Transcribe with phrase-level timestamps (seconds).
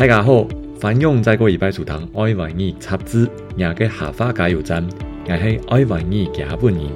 [0.00, 0.48] 大家好，
[0.80, 4.82] 欢迎再过礼拜收听爱玩意插枝，廿个下花加油站，
[5.28, 6.90] 我是爱玩意嘅下半年。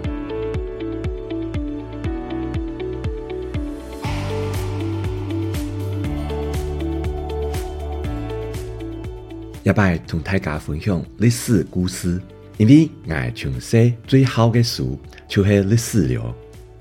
[9.64, 12.18] 一拜同大家分享历史故事，
[12.56, 14.98] 因为我从小最好嘅书
[15.28, 16.34] 就是历史了。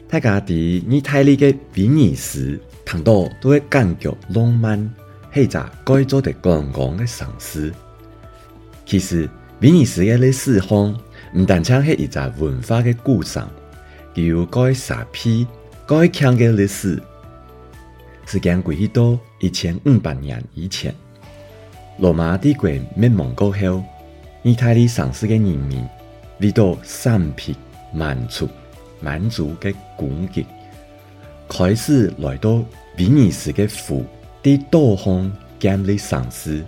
[0.07, 4.89] 大家伫意大利嘅威尼斯，睇到都会感觉浪漫，
[5.33, 7.73] 係只改造的观光嘅城市。
[8.85, 9.29] 其实
[9.61, 10.95] 威尼斯嘅历史方
[11.35, 13.47] 唔单止係一只文化嘅古城，
[14.13, 15.47] 佢有改沙皮、
[15.87, 17.01] 改强嘅历史。
[18.25, 20.93] 时间过去到一千五百年以前。
[21.99, 23.83] 罗马帝国灭亡过后，
[24.43, 25.85] 意大利城市嘅人民
[26.39, 27.55] 遇到三匹
[27.93, 28.49] 蛮族、
[28.99, 30.45] 蛮族嘅攻击，
[31.47, 32.63] 开始来到
[32.97, 34.03] 威尼斯嘅湖
[34.43, 36.65] 地岛方建立城市，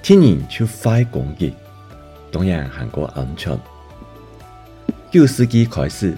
[0.00, 1.52] 天然就快攻击，
[2.30, 3.58] 当然韩国安全。
[5.10, 6.16] 九世纪开始，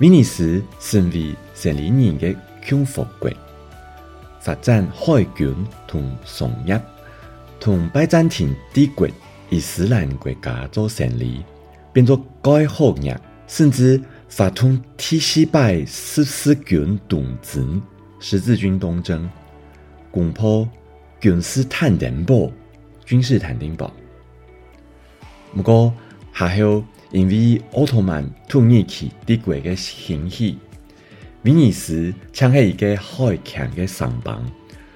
[0.00, 2.36] 威尼斯成为城里人嘅
[2.68, 3.30] 共和国，
[4.40, 5.54] 发展海军
[5.86, 6.80] 同商业。
[7.60, 9.08] 同拜占庭帝国、
[9.48, 11.44] 伊斯兰国家做成立，
[11.92, 17.80] 变作改革日，甚至发动第四拜十字军东征、
[18.18, 19.30] 十字军东征，
[20.12, 20.68] 攻破
[21.20, 22.52] 君士坦丁堡、
[23.04, 23.92] 君士坦丁堡。
[25.52, 25.92] 不过，
[26.32, 30.56] 下后因为奥特曼土耳其帝国嘅兴起，
[31.42, 34.44] 威尼斯抢起一个海强嘅城邦，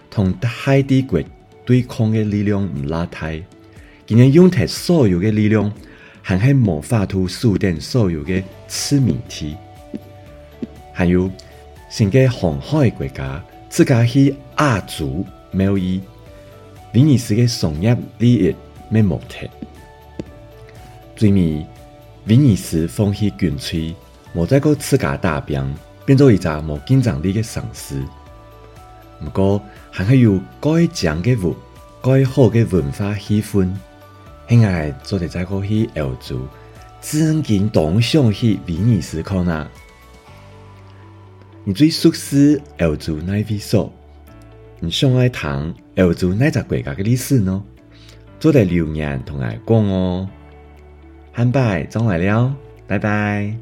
[0.08, 0.48] 同大
[0.86, 1.20] 帝国。
[1.64, 3.42] 对抗嘅力量唔拉太，
[4.06, 5.72] 今日用睇所有嘅力量，
[6.22, 9.56] 还系魔法图输定所有嘅致命体。
[10.92, 11.28] 还有
[11.90, 13.44] 成个航海国家
[13.76, 16.00] 自家去亚洲贸易，
[16.94, 18.56] 威尼斯嘅商业利益
[18.88, 19.50] 咩目的？
[21.14, 21.66] 最尾
[22.24, 23.94] 威尼斯放弃军粹，
[24.34, 25.62] 冇再过自家打兵，
[26.06, 28.02] 变做一只冇竞争力嘅城市。
[29.22, 29.60] 不过，
[29.90, 31.54] 还系有改讲嘅物，
[32.00, 33.70] 改好嘅文化气氛。
[34.48, 36.40] 现在做哋再过去欧洲，
[37.02, 39.70] 真经当想去威尼斯看啊！
[41.68, 43.92] 你最熟悉欧洲哪位所？
[44.78, 47.60] 你想爱谈欧洲哪只国家的历史呢？
[48.38, 50.28] 做在留言同我讲哦。
[51.32, 52.54] 汉拜，张来了，
[52.86, 53.52] 拜拜。